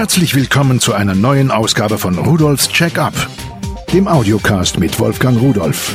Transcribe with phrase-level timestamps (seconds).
[0.00, 3.12] Herzlich willkommen zu einer neuen Ausgabe von Rudolfs Check-up,
[3.92, 5.94] dem Audiocast mit Wolfgang Rudolf.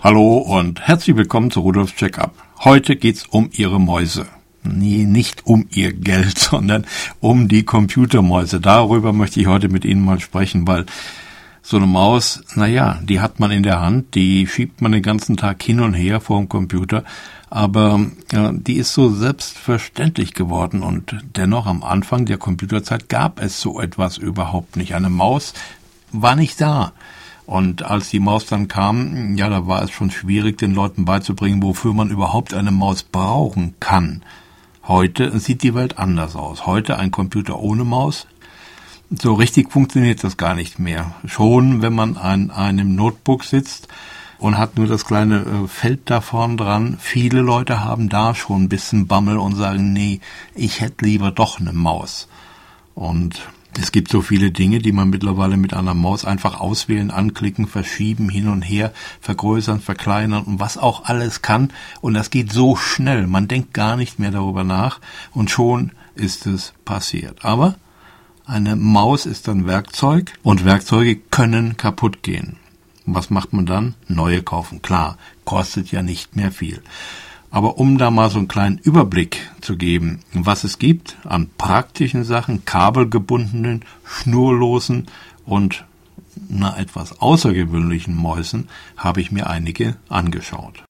[0.00, 2.34] Hallo und herzlich willkommen zu Rudolfs Check-up.
[2.58, 4.26] Heute geht's um Ihre Mäuse.
[4.64, 6.88] Nee, nicht um Ihr Geld, sondern
[7.20, 8.60] um die Computermäuse.
[8.60, 10.86] Darüber möchte ich heute mit Ihnen mal sprechen, weil
[11.62, 15.36] so eine Maus, naja, die hat man in der Hand, die schiebt man den ganzen
[15.36, 17.04] Tag hin und her vor dem Computer,
[17.50, 18.00] aber
[18.32, 23.80] ja, die ist so selbstverständlich geworden und dennoch am Anfang der Computerzeit gab es so
[23.80, 24.94] etwas überhaupt nicht.
[24.94, 25.54] Eine Maus
[26.12, 26.92] war nicht da.
[27.44, 31.62] Und als die Maus dann kam, ja, da war es schon schwierig, den Leuten beizubringen,
[31.62, 34.22] wofür man überhaupt eine Maus brauchen kann.
[34.84, 36.66] Heute sieht die Welt anders aus.
[36.66, 38.26] Heute ein Computer ohne Maus
[39.20, 41.14] so richtig funktioniert das gar nicht mehr.
[41.26, 43.88] Schon, wenn man an einem Notebook sitzt
[44.38, 46.96] und hat nur das kleine äh, Feld da vorn dran.
[46.98, 50.20] Viele Leute haben da schon ein bisschen Bammel und sagen, nee,
[50.54, 52.28] ich hätte lieber doch eine Maus.
[52.94, 53.48] Und
[53.80, 58.28] es gibt so viele Dinge, die man mittlerweile mit einer Maus einfach auswählen, anklicken, verschieben,
[58.28, 61.72] hin und her, vergrößern, verkleinern und was auch alles kann.
[62.00, 63.26] Und das geht so schnell.
[63.26, 65.00] Man denkt gar nicht mehr darüber nach
[65.32, 67.44] und schon ist es passiert.
[67.44, 67.76] Aber
[68.46, 72.56] eine Maus ist ein Werkzeug und Werkzeuge können kaputt gehen.
[73.06, 73.94] Was macht man dann?
[74.08, 74.82] Neue kaufen.
[74.82, 76.82] Klar, kostet ja nicht mehr viel.
[77.50, 82.24] Aber um da mal so einen kleinen Überblick zu geben, was es gibt an praktischen
[82.24, 85.06] Sachen, kabelgebundenen, schnurlosen
[85.44, 85.84] und
[86.48, 90.82] na etwas außergewöhnlichen Mäusen, habe ich mir einige angeschaut.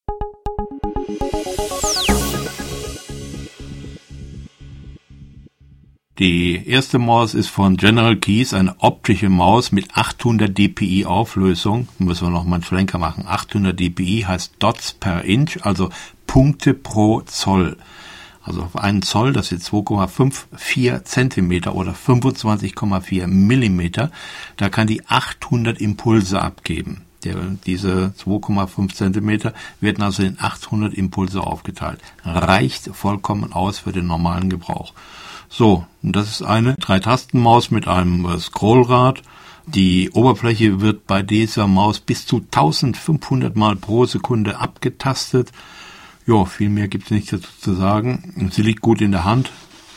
[6.19, 11.89] Die erste Maus ist von General Keys, eine optische Maus mit 800 dpi Auflösung.
[11.99, 13.25] Müssen wir noch mal einen Schlenker machen.
[13.27, 15.89] 800 dpi heißt Dots per Inch, also
[16.27, 17.79] Punkte pro Zoll.
[18.43, 24.11] Also auf einen Zoll, das ist 2,54 Zentimeter oder 25,4 Millimeter,
[24.59, 27.07] da kann die 800 Impulse abgeben.
[27.25, 32.01] Der, diese 2,5 Zentimeter werden also in 800 Impulse aufgeteilt.
[32.23, 34.93] Reicht vollkommen aus für den normalen Gebrauch.
[35.55, 39.21] So, das ist eine Dreitastenmaus mit einem äh, Scrollrad.
[39.67, 45.53] Die Oberfläche wird bei dieser Maus bis zu 1500 Mal pro Sekunde abgetastet.
[46.27, 48.51] Ja, viel mehr gibt es nicht dazu zu sagen.
[48.51, 49.53] Sie liegt gut in der Hand.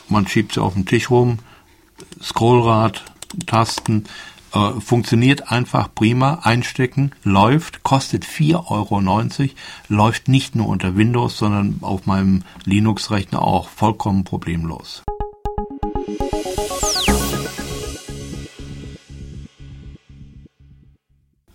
[0.09, 1.39] Man schiebt sie auf den Tisch rum.
[2.21, 3.05] Scrollrad,
[3.45, 4.03] Tasten.
[4.53, 6.39] Äh, funktioniert einfach prima.
[6.43, 9.53] Einstecken, läuft, kostet 4,90 Euro.
[9.87, 15.05] Läuft nicht nur unter Windows, sondern auf meinem Linux-Rechner auch vollkommen problemlos.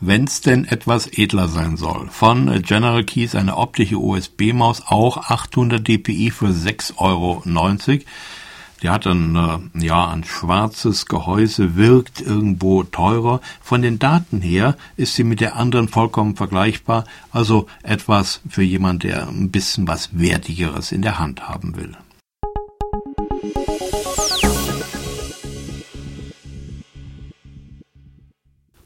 [0.02, 2.08] Wenn's denn etwas edler sein soll.
[2.10, 7.42] Von General Keys eine optische USB-Maus, auch 800 dpi für 6,90 Euro.
[8.82, 13.42] Die hat ein, äh, ja, ein schwarzes Gehäuse, wirkt irgendwo teurer.
[13.60, 17.04] Von den Daten her ist sie mit der anderen vollkommen vergleichbar.
[17.30, 21.94] Also etwas für jemand, der ein bisschen was Wertigeres in der Hand haben will.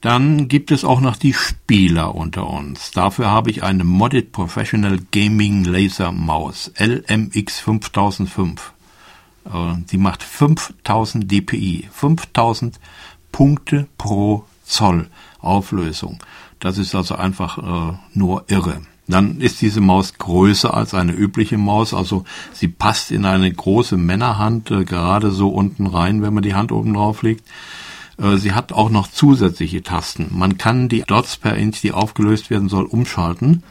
[0.04, 2.91] Dann gibt es auch noch die Spieler unter uns.
[2.91, 8.75] Dafür habe ich eine Modded Professional Gaming Laser Maus LMX 5005.
[9.87, 12.78] Sie macht 5000 dpi, 5000
[13.32, 16.19] Punkte pro Zoll Auflösung.
[16.60, 18.82] Das ist also einfach äh, nur irre.
[19.09, 23.97] Dann ist diese Maus größer als eine übliche Maus, also sie passt in eine große
[23.97, 27.43] Männerhand äh, gerade so unten rein, wenn man die Hand oben drauf legt.
[28.19, 30.28] Äh, sie hat auch noch zusätzliche Tasten.
[30.30, 33.62] Man kann die Dots per Inch, die aufgelöst werden soll, umschalten.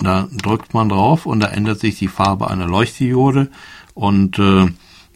[0.00, 3.50] Da drückt man drauf und da ändert sich die Farbe einer Leuchtdiode
[3.94, 4.66] und äh,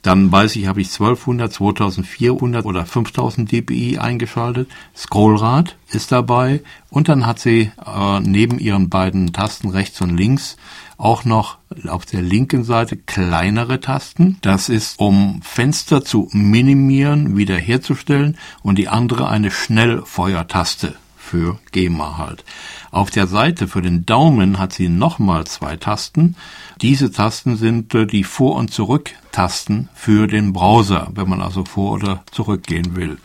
[0.03, 4.69] dann weiß ich, habe ich 1200, 2400 oder 5000 dpi eingeschaltet.
[4.95, 6.61] Scrollrad ist dabei
[6.91, 10.59] und dann hat sie äh, neben ihren beiden Tasten rechts und links
[10.97, 14.39] auch noch auf der linken Seite kleinere Tasten.
[14.43, 22.45] Das ist, um Fenster zu minimieren, wiederherzustellen und die andere eine Schnellfeuertaste für GEMA halt.
[22.91, 26.37] Auf der Seite für den Daumen hat sie nochmal zwei Tasten.
[26.81, 31.93] Diese Tasten sind äh, die Vor- und Zurück-Tasten für den Browser, wenn man also vor-
[31.93, 33.19] oder zurückgehen will.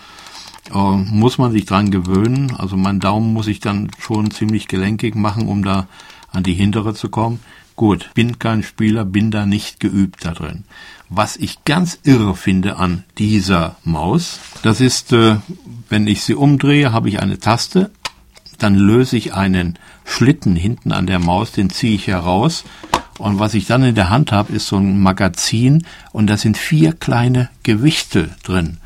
[0.73, 2.55] Äh, muss man sich dran gewöhnen.
[2.57, 5.87] Also mein Daumen muss ich dann schon ziemlich gelenkig machen, um da
[6.31, 7.39] an die hintere zu kommen.
[7.79, 10.65] Gut, bin kein Spieler, bin da nicht geübt da drin.
[11.07, 15.37] Was ich ganz irre finde an dieser Maus, das ist, äh,
[15.87, 17.89] wenn ich sie umdrehe, habe ich eine Taste,
[18.57, 22.65] dann löse ich einen Schlitten hinten an der Maus, den ziehe ich heraus
[23.17, 26.57] Und was ich dann in der Hand habe, ist so ein Magazin und da sind
[26.57, 28.77] vier kleine Gewichte drin.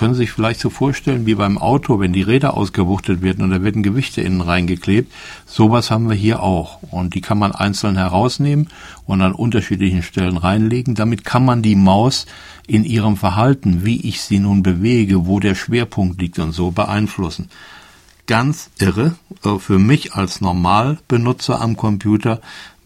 [0.00, 3.50] Können Sie sich vielleicht so vorstellen, wie beim Auto, wenn die Räder ausgewuchtet werden und
[3.50, 5.12] da werden Gewichte innen reingeklebt.
[5.44, 6.82] Sowas haben wir hier auch.
[6.84, 8.70] Und die kann man einzeln herausnehmen
[9.04, 10.94] und an unterschiedlichen Stellen reinlegen.
[10.94, 12.24] Damit kann man die Maus
[12.66, 17.50] in ihrem Verhalten, wie ich sie nun bewege, wo der Schwerpunkt liegt und so beeinflussen.
[18.26, 19.16] Ganz irre.
[19.44, 22.40] Äh, für mich als Normalbenutzer am Computer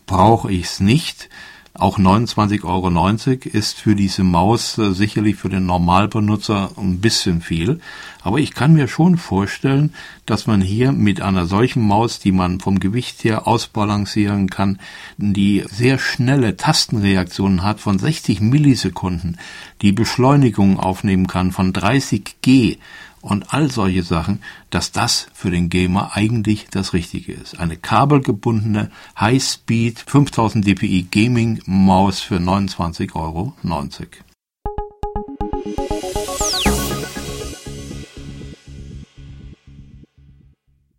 [0.06, 1.28] brauche ich es nicht.
[1.76, 7.80] Auch 29,90 Euro ist für diese Maus äh, sicherlich für den Normalbenutzer ein bisschen viel.
[8.22, 9.92] Aber ich kann mir schon vorstellen,
[10.24, 14.78] dass man hier mit einer solchen Maus, die man vom Gewicht her ausbalancieren kann,
[15.16, 19.38] die sehr schnelle Tastenreaktionen hat von 60 Millisekunden,
[19.82, 22.78] die Beschleunigung aufnehmen kann von 30 G
[23.24, 27.58] und all solche Sachen, dass das für den Gamer eigentlich das Richtige ist.
[27.58, 33.54] Eine kabelgebundene High-Speed 5000 dpi Gaming Maus für 29,90 Euro.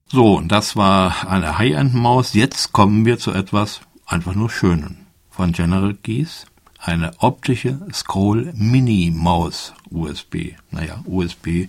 [0.08, 2.34] So, das war eine High-End-Maus.
[2.34, 5.06] Jetzt kommen wir zu etwas einfach nur Schönen.
[5.30, 6.48] Von General Keys
[6.80, 10.54] eine optische Scroll Mini Maus USB.
[10.72, 11.68] Naja, USB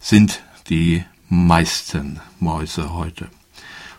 [0.00, 3.28] sind die meisten Mäuse heute.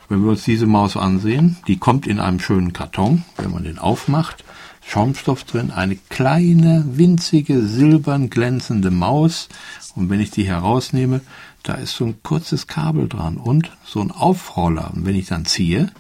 [0.10, 3.80] Wenn wir uns diese Maus ansehen, die kommt in einem schönen Karton, wenn man den
[3.80, 4.44] aufmacht,
[4.86, 9.48] Schaumstoff drin, eine kleine, winzige, silbern glänzende Maus.
[9.96, 11.22] Und wenn ich die herausnehme,
[11.64, 14.92] da ist so ein kurzes Kabel dran und so ein Aufroller.
[14.94, 15.92] Und wenn ich dann ziehe,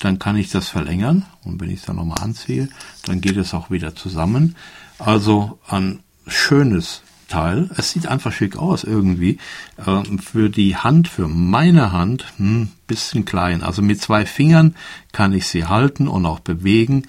[0.00, 1.24] dann kann ich das verlängern.
[1.44, 2.68] Und wenn ich es dann nochmal anziehe,
[3.04, 4.56] dann geht es auch wieder zusammen.
[4.98, 7.70] Also ein schönes Teil.
[7.76, 9.38] Es sieht einfach schick aus irgendwie.
[9.86, 13.62] Ähm, für die Hand, für meine Hand, hm, bisschen klein.
[13.62, 14.74] Also mit zwei Fingern
[15.12, 17.04] kann ich sie halten und auch bewegen.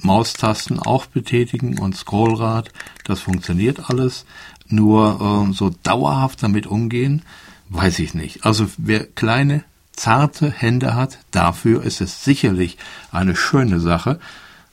[0.00, 2.72] Maustasten auch betätigen und Scrollrad,
[3.04, 4.26] das funktioniert alles.
[4.68, 7.22] Nur äh, so dauerhaft damit umgehen,
[7.70, 8.44] weiß ich nicht.
[8.44, 12.78] Also wer kleine, zarte Hände hat, dafür ist es sicherlich
[13.10, 14.20] eine schöne Sache.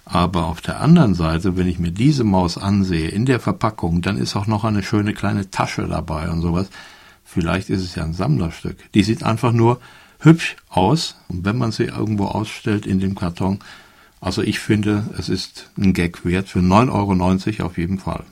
[0.06, 4.18] Aber auf der anderen Seite, wenn ich mir diese Maus ansehe in der Verpackung, dann
[4.18, 6.70] ist auch noch eine schöne kleine Tasche dabei und sowas.
[7.24, 8.78] Vielleicht ist es ja ein Sammlerstück.
[8.94, 9.80] Die sieht einfach nur
[10.20, 11.16] hübsch aus.
[11.28, 13.60] Und wenn man sie irgendwo ausstellt in dem Karton,
[14.22, 18.24] also ich finde, es ist ein Gag wert für 9,90 Euro auf jeden Fall.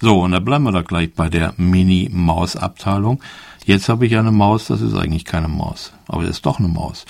[0.00, 3.20] So, und da bleiben wir doch gleich bei der Mini-Maus-Abteilung.
[3.64, 6.68] Jetzt habe ich eine Maus, das ist eigentlich keine Maus, aber das ist doch eine
[6.68, 7.06] Maus.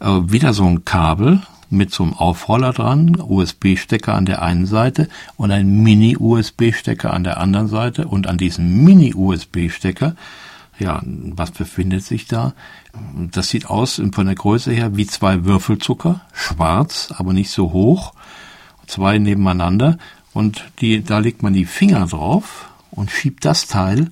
[0.00, 5.08] Äh, wieder so ein Kabel mit so einem Aufroller dran, USB-Stecker an der einen Seite
[5.36, 10.14] und ein Mini-USB-Stecker an der anderen Seite und an diesem Mini-USB-Stecker
[10.78, 12.52] ja, was befindet sich da?
[13.30, 18.12] Das sieht aus von der Größe her wie zwei Würfelzucker, schwarz, aber nicht so hoch,
[18.86, 19.98] zwei nebeneinander
[20.34, 24.10] und die, da legt man die Finger drauf und schiebt das Teil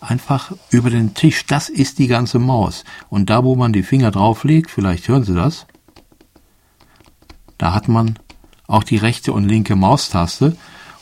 [0.00, 1.46] einfach über den Tisch.
[1.46, 2.84] Das ist die ganze Maus.
[3.10, 5.66] Und da, wo man die Finger drauflegt, vielleicht hören Sie das,
[7.58, 8.18] da hat man
[8.66, 10.56] auch die rechte und linke Maustaste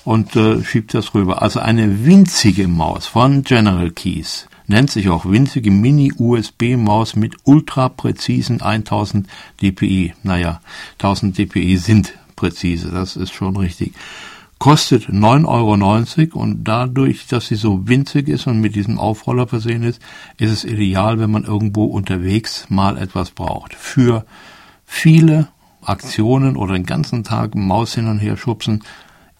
[0.04, 1.42] und äh, schiebt das rüber.
[1.42, 4.48] Also eine winzige Maus von General Keys.
[4.68, 9.28] Nennt sich auch winzige Mini-USB-Maus mit ultra präzisen 1000
[9.62, 10.14] dpi.
[10.24, 10.60] Naja,
[10.98, 13.94] 1000 dpi sind präzise, das ist schon richtig
[14.58, 19.82] kostet 9,90 Euro und dadurch, dass sie so winzig ist und mit diesem Aufroller versehen
[19.82, 20.00] ist,
[20.38, 23.74] ist es ideal, wenn man irgendwo unterwegs mal etwas braucht.
[23.74, 24.24] Für
[24.84, 25.48] viele
[25.82, 28.82] Aktionen oder den ganzen Tag Maus hin und her schubsen,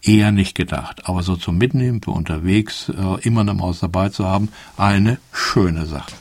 [0.03, 1.09] eher nicht gedacht.
[1.09, 5.87] Aber so zum Mitnehmen für unterwegs äh, immer eine Maus dabei zu haben, eine schöne
[5.87, 6.13] Sache.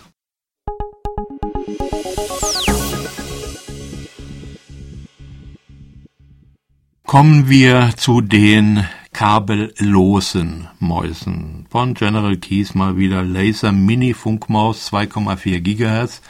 [7.15, 11.65] Kommen wir zu den kabellosen Mäusen.
[11.69, 16.21] Von General Keys mal wieder Laser Mini Funkmaus 2,4 GHz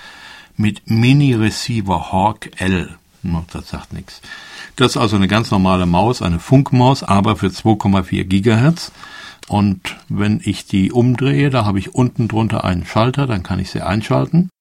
[0.58, 2.96] mit Mini Receiver Hawk L.
[3.52, 4.22] Das sagt nichts.
[4.76, 8.92] Das ist also eine ganz normale Maus, eine Funkmaus, aber für 2,4 GHz.
[9.48, 13.72] Und wenn ich die umdrehe, da habe ich unten drunter einen Schalter, dann kann ich
[13.72, 14.52] sie einschalten.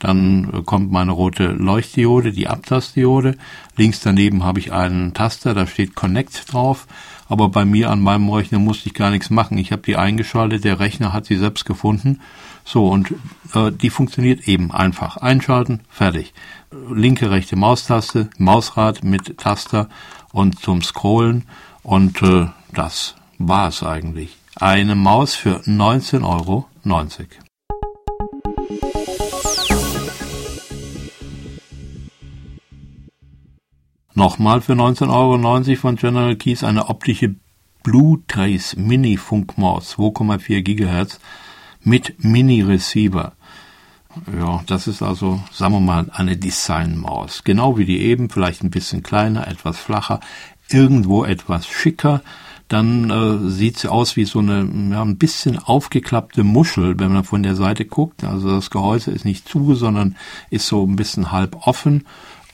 [0.00, 3.36] Dann kommt meine rote Leuchtdiode, die Abtastdiode.
[3.76, 6.86] Links daneben habe ich einen Taster, da steht Connect drauf.
[7.28, 9.56] Aber bei mir an meinem Rechner musste ich gar nichts machen.
[9.58, 12.20] Ich habe die eingeschaltet, der Rechner hat sie selbst gefunden.
[12.64, 13.14] So, und
[13.54, 15.18] äh, die funktioniert eben einfach.
[15.18, 16.34] Einschalten, fertig.
[16.92, 19.88] Linke, rechte Maustaste, Mausrad mit Taster
[20.32, 21.44] und zum Scrollen.
[21.82, 24.36] Und äh, das war es eigentlich.
[24.56, 26.66] Eine Maus für 19,90 Euro.
[34.20, 37.36] Nochmal für 19,90 Euro von General Keys eine optische
[37.82, 41.20] Blue Trace Mini Funkmaus 2,4 GHz
[41.84, 43.32] mit Mini Receiver.
[44.38, 47.44] Ja, das ist also, sagen wir mal, eine Designmaus.
[47.44, 50.20] Genau wie die eben, vielleicht ein bisschen kleiner, etwas flacher,
[50.68, 52.20] irgendwo etwas schicker.
[52.68, 57.24] Dann äh, sieht sie aus wie so eine ja, ein bisschen aufgeklappte Muschel, wenn man
[57.24, 58.22] von der Seite guckt.
[58.22, 60.16] Also das Gehäuse ist nicht zu, sondern
[60.50, 62.04] ist so ein bisschen halb offen.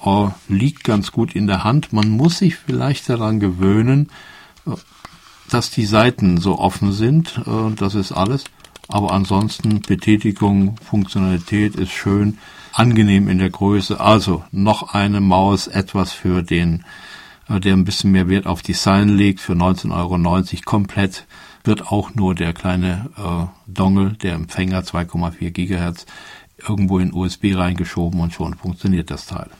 [0.04, 1.92] Äh, liegt ganz gut in der Hand.
[1.92, 4.10] Man muss sich vielleicht daran gewöhnen,
[4.66, 4.72] äh,
[5.50, 7.40] dass die Seiten so offen sind.
[7.46, 8.44] Äh, das ist alles.
[8.88, 12.38] Aber ansonsten Betätigung, Funktionalität ist schön,
[12.72, 13.98] angenehm in der Größe.
[14.00, 16.84] Also noch eine Maus, etwas für den,
[17.48, 21.26] äh, der ein bisschen mehr Wert auf Design legt, für 19,90 Euro komplett
[21.64, 26.06] wird auch nur der kleine äh, Dongle, der Empfänger 2,4 Gigahertz,
[26.58, 29.50] irgendwo in USB reingeschoben und schon funktioniert das Teil.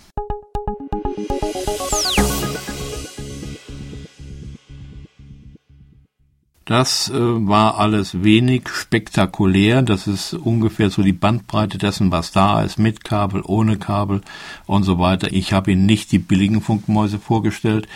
[6.67, 9.83] Das äh, war alles wenig spektakulär.
[9.83, 14.21] Das ist ungefähr so die Bandbreite dessen, was da ist, mit Kabel, ohne Kabel
[14.67, 15.33] und so weiter.
[15.33, 17.87] Ich habe Ihnen nicht die billigen Funkmäuse vorgestellt,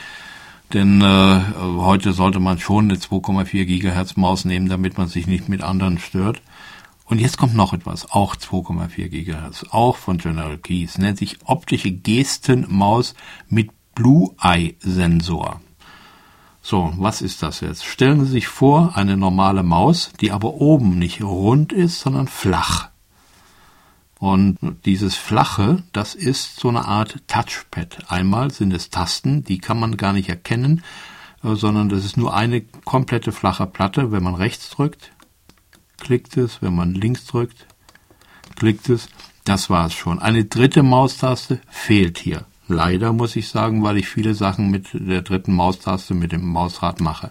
[0.73, 5.49] denn äh, heute sollte man schon eine 2,4 Gigahertz Maus nehmen, damit man sich nicht
[5.49, 6.41] mit anderen stört.
[7.11, 11.91] Und jetzt kommt noch etwas, auch 2,4 Gigahertz, auch von General Keys, nennt sich optische
[11.91, 13.17] Gestenmaus
[13.49, 15.61] mit Blue Eye Sensor.
[16.63, 17.85] So, was ist das jetzt?
[17.85, 22.91] Stellen Sie sich vor, eine normale Maus, die aber oben nicht rund ist, sondern flach.
[24.21, 28.09] Und dieses flache, das ist so eine Art Touchpad.
[28.09, 30.85] Einmal sind es Tasten, die kann man gar nicht erkennen,
[31.43, 34.13] äh, sondern das ist nur eine komplette flache Platte.
[34.13, 35.11] Wenn man rechts drückt,
[36.01, 36.63] klickt es.
[36.63, 37.67] Wenn man links drückt,
[38.57, 39.09] klickt es.
[39.45, 40.19] Das war es schon.
[40.19, 42.45] Eine dritte Maustaste fehlt hier.
[42.69, 47.01] Leider muss ich sagen, weil ich viele Sachen mit der dritten Maustaste, mit dem Mausrad
[47.01, 47.31] mache.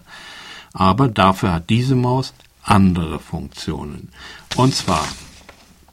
[0.72, 4.10] Aber dafür hat diese Maus andere Funktionen.
[4.56, 5.04] Und zwar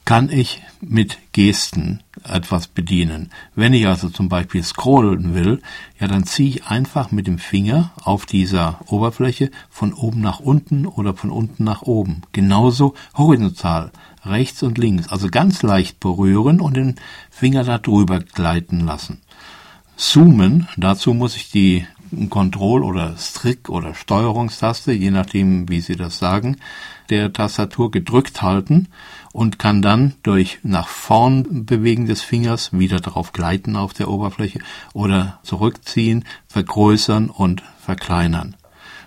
[0.07, 3.29] kann ich mit Gesten etwas bedienen.
[3.55, 5.61] Wenn ich also zum Beispiel scrollen will,
[5.99, 10.85] ja, dann ziehe ich einfach mit dem Finger auf dieser Oberfläche von oben nach unten
[10.85, 12.21] oder von unten nach oben.
[12.31, 13.91] Genauso horizontal,
[14.23, 15.09] rechts und links.
[15.09, 16.95] Also ganz leicht berühren und den
[17.29, 19.19] Finger da drüber gleiten lassen.
[19.97, 21.85] Zoomen, dazu muss ich die
[22.29, 26.57] Control- oder Strick- oder Steuerungstaste, je nachdem, wie Sie das sagen,
[27.09, 28.87] der Tastatur gedrückt halten
[29.31, 34.59] und kann dann durch nach vorn bewegen des Fingers wieder drauf gleiten auf der Oberfläche
[34.93, 38.55] oder zurückziehen, vergrößern und verkleinern.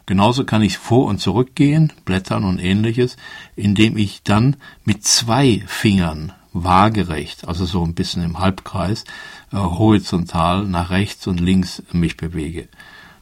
[0.07, 3.17] Genauso kann ich vor und zurückgehen, blättern und ähnliches,
[3.55, 9.05] indem ich dann mit zwei Fingern waagerecht, also so ein bisschen im Halbkreis,
[9.53, 12.69] äh, horizontal nach rechts und links mich bewege.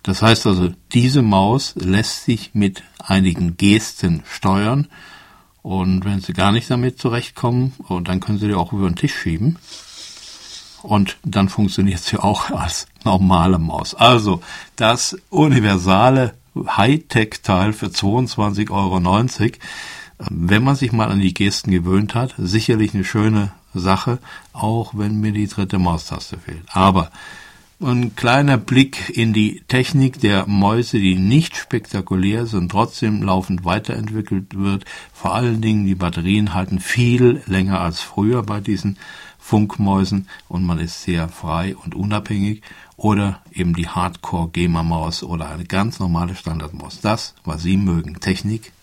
[0.02, 4.88] Das heißt also, diese Maus lässt sich mit einigen Gesten steuern
[5.62, 8.96] und wenn Sie gar nicht damit zurechtkommen, oh, dann können Sie die auch über den
[8.96, 9.58] Tisch schieben
[10.82, 13.94] und dann funktioniert sie auch als normale Maus.
[13.94, 14.40] Also
[14.76, 19.50] das universale Hightech-Teil für 22,90 Euro.
[20.18, 24.18] Wenn man sich mal an die Gesten gewöhnt hat, sicherlich eine schöne Sache,
[24.52, 26.64] auch wenn mir die dritte Maustaste fehlt.
[26.72, 27.10] Aber
[27.80, 34.58] ein kleiner Blick in die Technik der Mäuse, die nicht spektakulär sind, trotzdem laufend weiterentwickelt
[34.58, 34.84] wird.
[35.12, 38.98] Vor allen Dingen die Batterien halten viel länger als früher bei diesen
[39.38, 42.62] Funkmäusen und man ist sehr frei und unabhängig.
[42.96, 47.00] Oder eben die Hardcore-Gamer-Maus oder eine ganz normale Standardmaus.
[47.00, 48.18] Das, was Sie mögen.
[48.18, 48.72] Technik